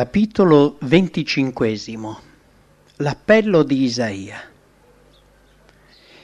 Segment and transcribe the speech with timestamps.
[0.00, 2.20] Capitolo venticinquesimo
[2.96, 4.40] L'appello di Isaia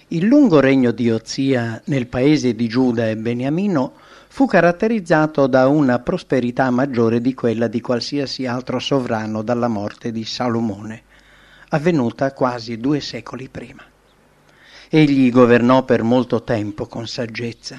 [0.08, 3.92] Il lungo regno di Ozia nel paese di Giuda e Beniamino
[4.28, 10.24] fu caratterizzato da una prosperità maggiore di quella di qualsiasi altro sovrano dalla morte di
[10.24, 11.02] Salomone,
[11.68, 13.82] avvenuta quasi due secoli prima.
[14.88, 17.78] Egli governò per molto tempo con saggezza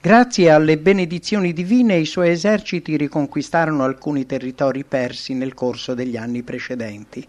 [0.00, 6.44] Grazie alle benedizioni divine i suoi eserciti riconquistarono alcuni territori persi nel corso degli anni
[6.44, 7.26] precedenti.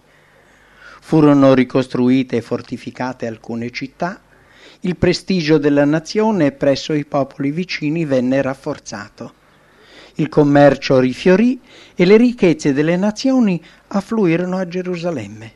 [1.02, 4.22] Furono ricostruite e fortificate alcune città,
[4.82, 9.34] il prestigio della nazione presso i popoli vicini venne rafforzato.
[10.16, 11.59] Il commercio rifiorì
[11.95, 15.54] e le ricchezze delle nazioni affluirono a Gerusalemme.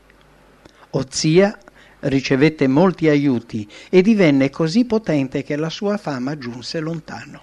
[0.90, 1.56] Ozia
[2.04, 7.42] ricevette molti aiuti e divenne così potente che la sua fama giunse lontano.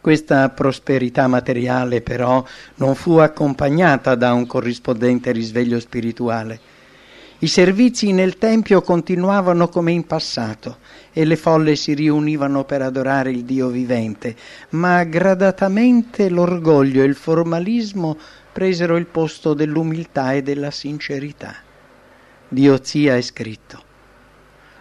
[0.00, 2.44] Questa prosperità materiale però
[2.76, 6.60] non fu accompagnata da un corrispondente risveglio spirituale.
[7.38, 10.78] I servizi nel Tempio continuavano come in passato
[11.12, 14.34] e le folle si riunivano per adorare il Dio vivente,
[14.70, 18.16] ma gradatamente l'orgoglio e il formalismo
[18.52, 21.64] presero il posto dell'umiltà e della sincerità
[22.48, 23.82] di Ozia è scritto.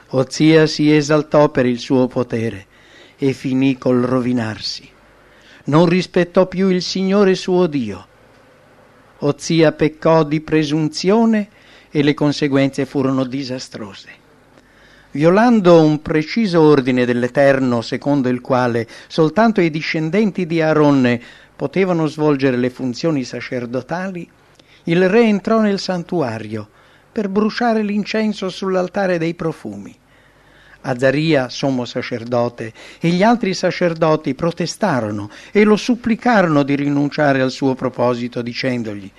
[0.10, 2.68] Ozia si esaltò per il suo potere
[3.18, 4.88] e finì col rovinarsi.
[5.66, 8.08] Non rispettò più il Signore suo Dio.
[9.20, 11.50] Ozia peccò di presunzione
[11.90, 14.24] e le conseguenze furono disastrose.
[15.12, 21.20] Violando un preciso ordine dell'Eterno secondo il quale soltanto i discendenti di Aaronne
[21.56, 24.30] potevano svolgere le funzioni sacerdotali,
[24.84, 26.70] il re entrò nel santuario
[27.16, 29.98] per bruciare l'incenso sull'altare dei profumi.
[30.82, 37.74] Azaria, sommo sacerdote, e gli altri sacerdoti protestarono e lo supplicarono di rinunciare al suo
[37.74, 39.10] proposito, dicendogli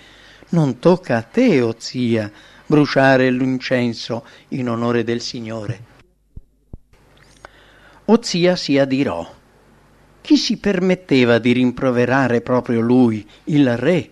[0.51, 2.31] Non tocca a te, o zia,
[2.67, 5.81] bruciare l'incenso in onore del Signore.
[8.05, 9.27] Ozia si adirò.
[10.21, 14.11] Chi si permetteva di rimproverare proprio lui, il re,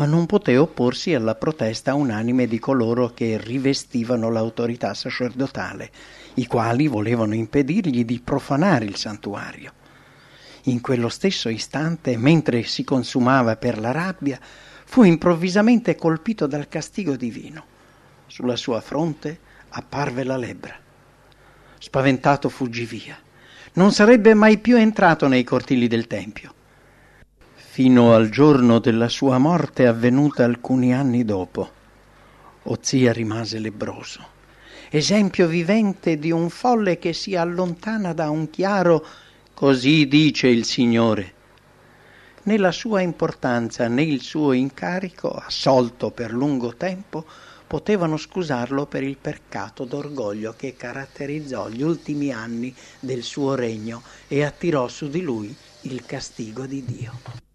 [0.00, 5.90] ma non poté opporsi alla protesta unanime di coloro che rivestivano l'autorità sacerdotale,
[6.36, 9.74] i quali volevano impedirgli di profanare il santuario.
[10.64, 14.40] In quello stesso istante, mentre si consumava per la rabbia,
[14.86, 17.66] fu improvvisamente colpito dal castigo divino.
[18.26, 20.74] Sulla sua fronte apparve la lebbra.
[21.78, 23.18] Spaventato fuggì via.
[23.74, 26.54] Non sarebbe mai più entrato nei cortili del Tempio
[27.72, 31.70] fino al giorno della sua morte avvenuta alcuni anni dopo.
[32.64, 34.26] Ozia rimase lebroso,
[34.90, 39.06] esempio vivente di un folle che si allontana da un chiaro
[39.54, 41.32] così dice il Signore.
[42.42, 47.24] Né la sua importanza né il suo incarico, assolto per lungo tempo,
[47.68, 54.42] potevano scusarlo per il peccato d'orgoglio che caratterizzò gli ultimi anni del suo regno e
[54.42, 57.48] attirò su di lui il castigo di Dio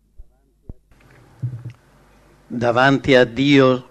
[2.47, 3.87] davanti a Dio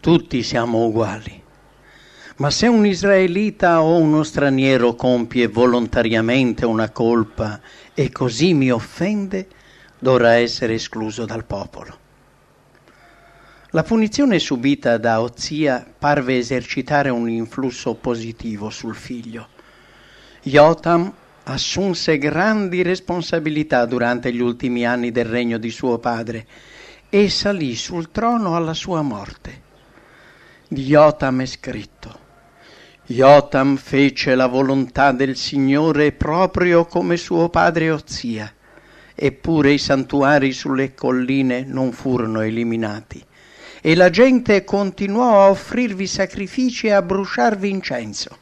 [0.00, 1.40] tutti siamo uguali.
[2.36, 7.60] Ma se un israelita o uno straniero compie volontariamente una colpa
[7.94, 9.48] e così mi offende,
[9.98, 11.98] dovrà essere escluso dal popolo.
[13.70, 19.48] La punizione subita da Ozia parve esercitare un influsso positivo sul figlio.
[20.42, 21.12] Jotam
[21.44, 26.46] assunse grandi responsabilità durante gli ultimi anni del regno di suo padre
[27.14, 29.60] e salì sul trono alla sua morte.
[30.66, 32.18] Di Jotam è scritto.
[33.04, 38.50] Jotam fece la volontà del Signore proprio come suo padre Ozia,
[39.14, 43.22] eppure i santuari sulle colline non furono eliminati,
[43.82, 48.38] e la gente continuò a offrirvi sacrifici e a bruciarvi incenso.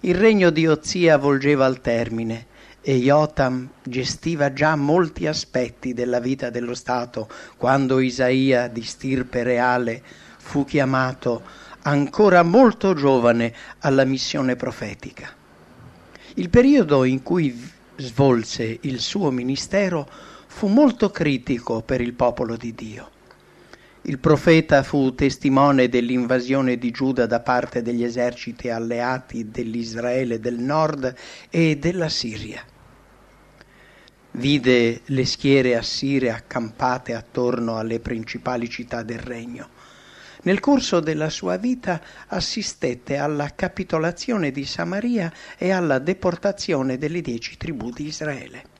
[0.00, 2.50] Il regno di Ozia volgeva al termine
[2.84, 10.02] e Jotam gestiva già molti aspetti della vita dello Stato quando Isaia di stirpe reale
[10.38, 11.42] fu chiamato
[11.82, 15.30] ancora molto giovane alla missione profetica.
[16.34, 20.08] Il periodo in cui svolse il suo ministero
[20.46, 23.10] fu molto critico per il popolo di Dio.
[24.02, 31.14] Il profeta fu testimone dell'invasione di Giuda da parte degli eserciti alleati dell'Israele del nord
[31.48, 32.64] e della Siria
[34.32, 39.68] vide le schiere assire accampate attorno alle principali città del regno.
[40.44, 47.56] Nel corso della sua vita assistette alla capitolazione di Samaria e alla deportazione delle dieci
[47.56, 48.70] tribù di Israele.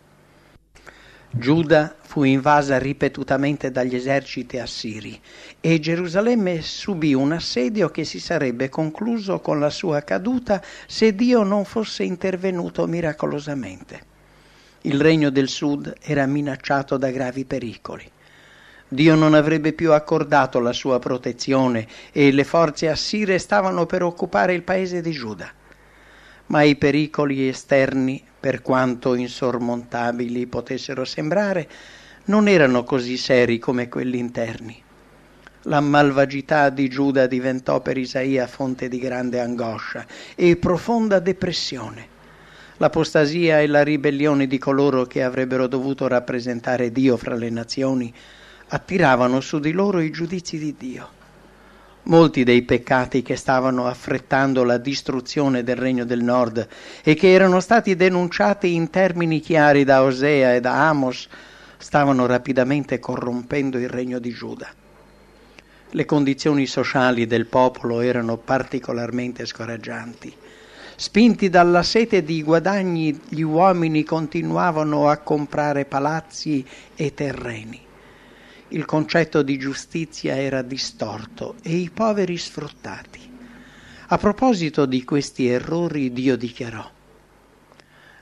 [1.34, 5.19] Giuda fu invasa ripetutamente dagli eserciti assiri
[5.60, 11.43] e Gerusalemme subì un assedio che si sarebbe concluso con la sua caduta se Dio
[11.43, 14.12] non fosse intervenuto miracolosamente.
[14.84, 18.11] Il regno del sud era minacciato da gravi pericoli.
[18.88, 24.55] Dio non avrebbe più accordato la sua protezione e le forze assire stavano per occupare
[24.55, 25.49] il paese di Giuda.
[26.46, 31.69] Ma i pericoli esterni, per quanto insormontabili potessero sembrare,
[32.25, 34.82] non erano così seri come quelli interni.
[35.62, 42.12] La malvagità di Giuda diventò per Isaia fonte di grande angoscia e profonda depressione.
[42.78, 48.12] L'apostasia e la ribellione di coloro che avrebbero dovuto rappresentare Dio fra le nazioni
[48.69, 51.20] attiravano su di loro i giudizi di Dio.
[52.04, 56.66] Molti dei peccati che stavano affrettando la distruzione del regno del nord
[57.04, 61.28] e che erano stati denunciati in termini chiari da Osea e da Amos
[61.76, 64.69] stavano rapidamente corrompendo il regno di Giuda.
[65.90, 70.34] Le condizioni sociali del popolo erano particolarmente scoraggianti.
[71.02, 76.64] Spinti dalla sete di guadagni, gli uomini continuavano a comprare palazzi
[76.94, 77.81] e terreni.
[78.69, 83.19] Il concetto di giustizia era distorto e i poveri sfruttati.
[84.06, 86.88] A proposito di questi errori Dio dichiarò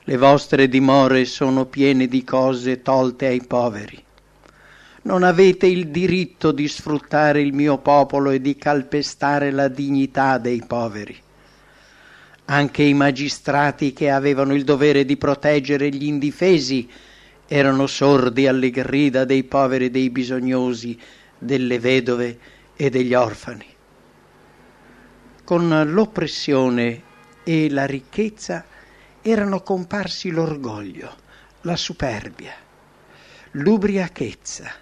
[0.04, 4.02] le vostre dimore sono piene di cose tolte ai poveri.
[5.02, 10.64] Non avete il diritto di sfruttare il mio popolo e di calpestare la dignità dei
[10.66, 11.28] poveri.
[12.50, 16.90] Anche i magistrati che avevano il dovere di proteggere gli indifesi
[17.46, 20.98] erano sordi alle grida dei poveri e dei bisognosi,
[21.38, 22.38] delle vedove
[22.74, 23.66] e degli orfani.
[25.44, 27.02] Con l'oppressione
[27.44, 28.64] e la ricchezza
[29.22, 31.14] erano comparsi l'orgoglio,
[31.60, 32.54] la superbia,
[33.52, 34.72] l'ubriachezza,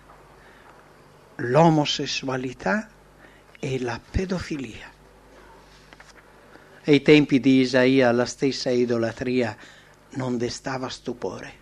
[1.36, 2.88] l'omosessualità
[3.60, 4.96] e la pedofilia.
[6.88, 9.55] Ai tempi di Isaia la stessa idolatria
[10.12, 11.52] non destava stupore.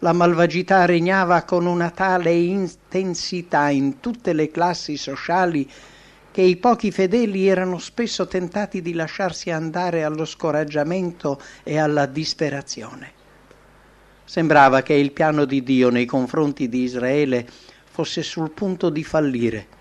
[0.00, 5.66] La malvagità regnava con una tale intensità in tutte le classi sociali
[6.30, 13.12] che i pochi fedeli erano spesso tentati di lasciarsi andare allo scoraggiamento e alla disperazione.
[14.26, 17.48] Sembrava che il piano di Dio nei confronti di Israele
[17.90, 19.78] fosse sul punto di fallire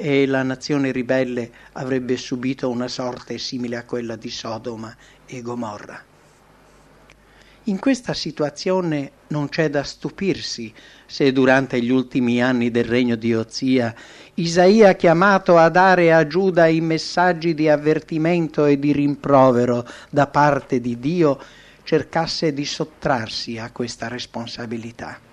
[0.00, 6.02] e la nazione ribelle avrebbe subito una sorte simile a quella di Sodoma e Gomorra.
[7.64, 10.72] In questa situazione non c'è da stupirsi
[11.04, 13.94] se durante gli ultimi anni del regno di Ozia
[14.34, 20.80] Isaia chiamato a dare a Giuda i messaggi di avvertimento e di rimprovero da parte
[20.80, 21.38] di Dio
[21.84, 25.29] cercasse di sottrarsi a questa responsabilità.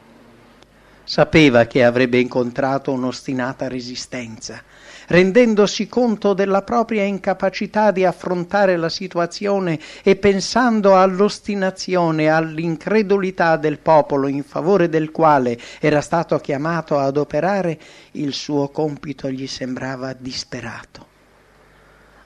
[1.10, 4.62] Sapeva che avrebbe incontrato un'ostinata resistenza
[5.08, 13.80] rendendosi conto della propria incapacità di affrontare la situazione e pensando all'ostinazione e all'incredulità del
[13.80, 17.80] popolo in favore del quale era stato chiamato ad operare,
[18.12, 21.06] il suo compito gli sembrava disperato.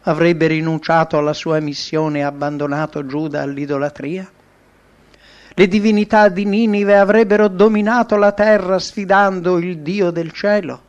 [0.03, 4.27] Avrebbe rinunciato alla sua missione e abbandonato Giuda all'idolatria?
[5.53, 10.81] Le divinità di Ninive avrebbero dominato la terra sfidando il Dio del cielo?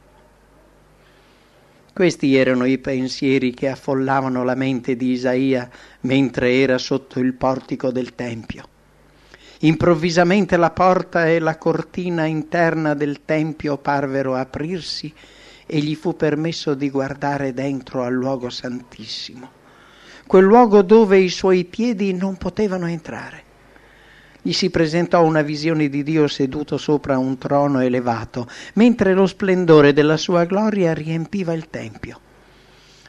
[1.93, 5.69] Questi erano i pensieri che affollavano la mente di Isaia
[6.03, 8.69] mentre era sotto il portico del Tempio.
[9.63, 15.13] Improvvisamente la porta e la cortina interna del Tempio parvero aprirsi
[15.67, 19.51] e gli fu permesso di guardare dentro al luogo santissimo,
[20.25, 23.51] quel luogo dove i suoi piedi non potevano entrare
[24.43, 29.93] gli si presentò una visione di Dio seduto sopra un trono elevato, mentre lo splendore
[29.93, 32.19] della sua gloria riempiva il tempio.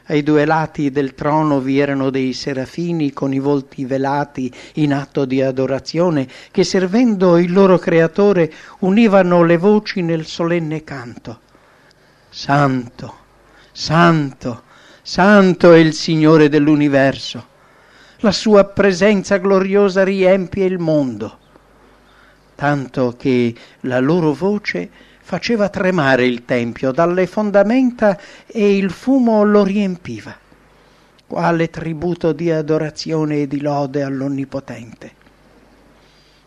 [0.06, 5.24] Ai due lati del trono vi erano dei serafini con i volti velati in atto
[5.24, 11.40] di adorazione che servendo il loro creatore univano le voci nel solenne canto.
[12.28, 13.14] Santo,
[13.72, 14.62] santo,
[15.02, 17.52] santo è il Signore dell'universo
[18.18, 21.38] la sua presenza gloriosa riempie il mondo,
[22.54, 24.88] tanto che la loro voce
[25.20, 30.36] faceva tremare il tempio dalle fondamenta e il fumo lo riempiva,
[31.26, 35.22] quale tributo di adorazione e di lode all'Onnipotente.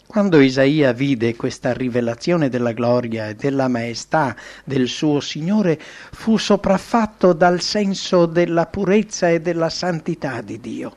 [0.08, 7.34] Quando Isaia vide questa rivelazione della gloria e della maestà del suo Signore, fu sopraffatto
[7.34, 10.96] dal senso della purezza e della santità di Dio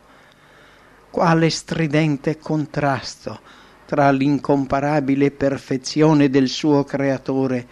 [1.10, 3.40] quale stridente contrasto
[3.84, 7.66] tra l'incomparabile perfezione del suo creatore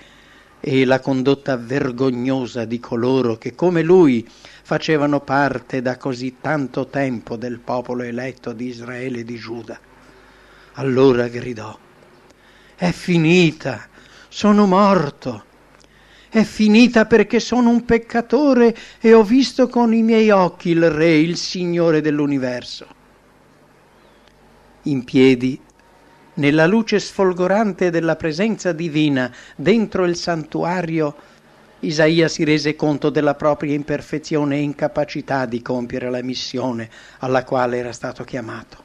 [0.61, 7.37] e la condotta vergognosa di coloro che come lui facevano parte da così tanto tempo
[7.37, 9.79] del popolo eletto di Israele e di Giuda.
[10.75, 11.79] Allora gridò,
[12.75, 13.87] è finita,
[14.29, 15.45] sono morto.
[16.29, 21.17] È finita perché sono un peccatore e ho visto con i miei occhi il Re,
[21.17, 22.98] il Signore dell'universo.
[24.83, 25.61] In piedi,
[26.35, 31.17] nella luce sfolgorante della presenza divina dentro il santuario,
[31.81, 37.79] Isaia si rese conto della propria imperfezione e incapacità di compiere la missione alla quale
[37.79, 38.85] era stato chiamato.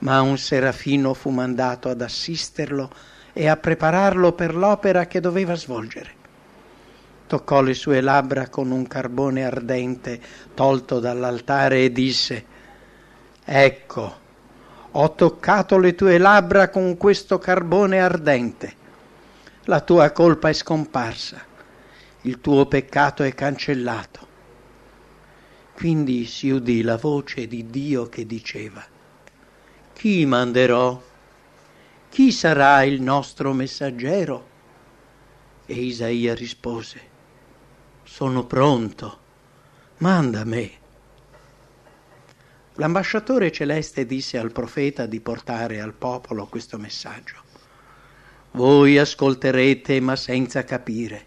[0.00, 2.90] Ma un serafino fu mandato ad assisterlo
[3.32, 6.16] e a prepararlo per l'opera che doveva svolgere.
[7.26, 10.20] Toccò le sue labbra con un carbone ardente
[10.54, 12.44] tolto dall'altare e disse,
[13.44, 14.26] Ecco,
[15.00, 18.74] ho toccato le tue labbra con questo carbone ardente.
[19.66, 21.40] La tua colpa è scomparsa,
[22.22, 24.26] il tuo peccato è cancellato.
[25.72, 28.84] Quindi si udì la voce di Dio che diceva,
[29.92, 31.00] Chi manderò?
[32.08, 34.46] Chi sarà il nostro messaggero?
[35.64, 37.00] E Isaia rispose,
[38.02, 39.18] Sono pronto,
[39.98, 40.77] manda me.
[42.80, 47.34] L'ambasciatore celeste disse al profeta di portare al popolo questo messaggio.
[48.52, 51.26] Voi ascolterete ma senza capire,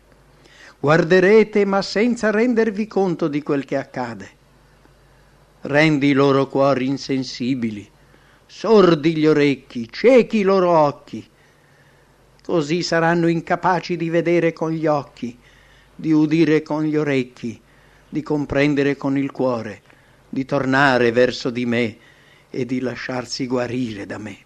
[0.79, 4.29] guarderete ma senza rendervi conto di quel che accade.
[5.63, 7.89] Rendi i loro cuori insensibili
[8.47, 11.25] sordi gli orecchi, ciechi i loro occhi.
[12.43, 15.37] Così saranno incapaci di vedere con gli occhi,
[15.93, 17.59] di udire con gli orecchi,
[18.07, 19.81] di comprendere con il cuore,
[20.31, 21.97] di tornare verso di me
[22.49, 24.37] e di lasciarsi guarire da me.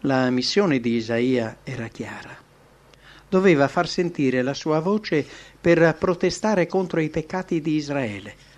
[0.00, 2.34] La missione di Isaia era chiara.
[3.28, 5.26] Doveva far sentire la sua voce
[5.60, 8.52] per protestare contro i peccati di Israele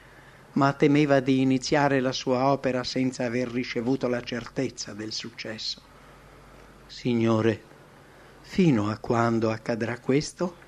[0.56, 5.82] ma temeva di iniziare la sua opera senza aver ricevuto la certezza del successo.
[6.86, 7.62] Signore,
[8.40, 10.64] fino a quando accadrà questo?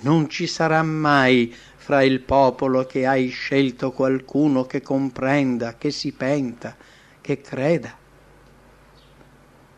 [0.00, 6.12] Non ci sarà mai fra il popolo che hai scelto qualcuno che comprenda, che si
[6.12, 6.76] penta,
[7.20, 7.96] che creda.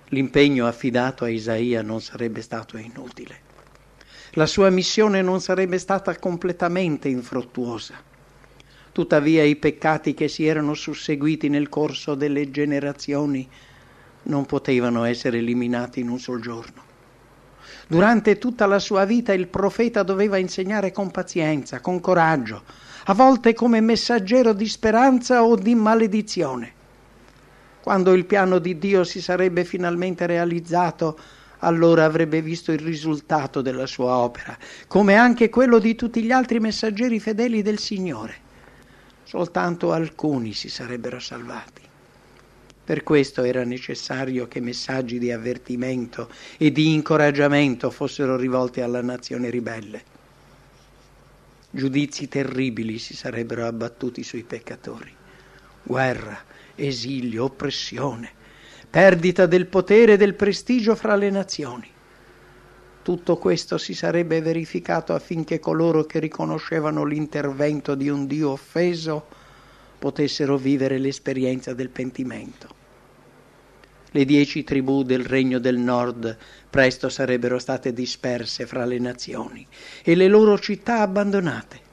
[0.08, 3.40] L'impegno affidato a Isaia non sarebbe stato inutile.
[4.32, 7.94] La sua missione non sarebbe stata completamente infruttuosa.
[8.90, 13.48] Tuttavia i peccati che si erano susseguiti nel corso delle generazioni
[14.24, 16.87] non potevano essere eliminati in un sol giorno.
[17.86, 22.62] Durante tutta la sua vita il profeta doveva insegnare con pazienza, con coraggio,
[23.04, 26.72] a volte come messaggero di speranza o di maledizione.
[27.80, 31.18] Quando il piano di Dio si sarebbe finalmente realizzato,
[31.60, 34.56] allora avrebbe visto il risultato della sua opera,
[34.86, 38.46] come anche quello di tutti gli altri messaggeri fedeli del Signore
[39.28, 41.87] soltanto alcuni si sarebbero salvati.
[42.88, 49.50] Per questo era necessario che messaggi di avvertimento e di incoraggiamento fossero rivolti alla nazione
[49.50, 50.02] ribelle.
[51.68, 55.14] Giudizi terribili si sarebbero abbattuti sui peccatori.
[55.82, 56.40] Guerra,
[56.76, 58.30] esilio, oppressione,
[58.88, 61.90] perdita del potere e del prestigio fra le nazioni.
[63.02, 69.26] Tutto questo si sarebbe verificato affinché coloro che riconoscevano l'intervento di un Dio offeso
[69.98, 72.76] potessero vivere l'esperienza del pentimento.
[74.10, 76.36] Le dieci tribù del regno del nord
[76.70, 79.66] presto sarebbero state disperse fra le nazioni
[80.02, 81.86] e le loro città abbandonate.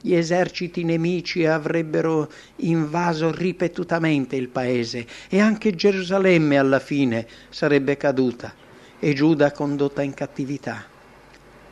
[0.00, 8.54] Gli eserciti nemici avrebbero invaso ripetutamente il paese e anche Gerusalemme alla fine sarebbe caduta
[8.98, 10.84] e Giuda condotta in cattività.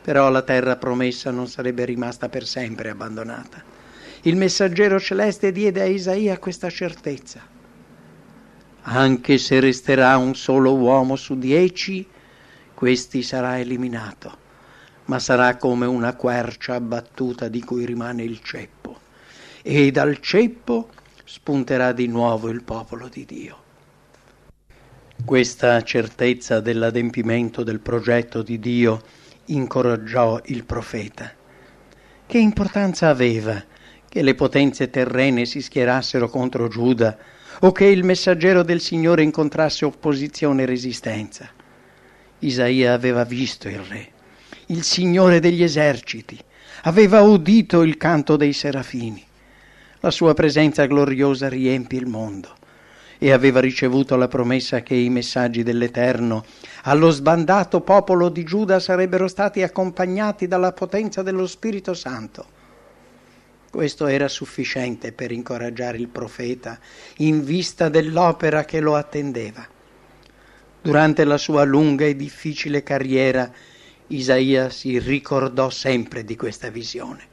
[0.01, 3.63] Però la terra promessa non sarebbe rimasta per sempre abbandonata.
[4.23, 7.59] Il messaggero celeste diede a Isaia questa certezza.
[8.83, 12.07] Anche se resterà un solo uomo su dieci,
[12.73, 14.37] questi sarà eliminato,
[15.05, 18.99] ma sarà come una quercia abbattuta di cui rimane il ceppo,
[19.61, 20.89] e dal ceppo
[21.23, 23.59] spunterà di nuovo il popolo di Dio.
[25.23, 29.03] Questa certezza dell'adempimento del progetto di Dio
[29.45, 31.31] incoraggiò il profeta.
[32.25, 33.63] Che importanza aveva
[34.11, 37.17] che le potenze terrene si schierassero contro Giuda
[37.61, 41.47] o che il messaggero del Signore incontrasse opposizione e resistenza?
[42.39, 44.09] Isaia aveva visto il Re,
[44.65, 46.37] il Signore degli eserciti,
[46.81, 49.25] aveva udito il canto dei serafini.
[50.01, 52.53] La sua presenza gloriosa riempie il mondo
[53.17, 56.43] e aveva ricevuto la promessa che i messaggi dell'Eterno
[56.83, 62.59] allo sbandato popolo di Giuda sarebbero stati accompagnati dalla potenza dello Spirito Santo.
[63.71, 66.77] Questo era sufficiente per incoraggiare il profeta
[67.19, 69.65] in vista dell'opera che lo attendeva.
[70.81, 73.49] Durante la sua lunga e difficile carriera,
[74.07, 77.23] Isaia si ricordò sempre di questa visione.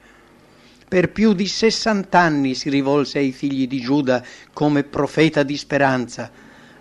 [0.86, 6.30] Per più di 60 anni si rivolse ai figli di Giuda come profeta di speranza,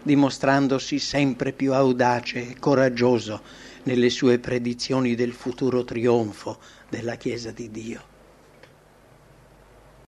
[0.03, 3.41] dimostrandosi sempre più audace e coraggioso
[3.83, 6.59] nelle sue predizioni del futuro trionfo
[6.89, 8.16] della Chiesa di Dio.